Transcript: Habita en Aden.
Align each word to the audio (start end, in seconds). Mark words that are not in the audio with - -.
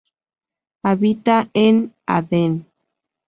Habita 0.81 1.51
en 1.53 1.93
Aden. 2.07 2.65